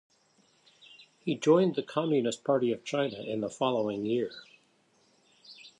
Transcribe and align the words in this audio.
He 1.19 1.35
joined 1.35 1.75
the 1.75 1.83
Communist 1.83 2.43
Party 2.43 2.71
of 2.71 2.83
China 2.83 3.19
in 3.21 3.41
the 3.41 3.51
following 3.51 4.03
year. 4.03 4.31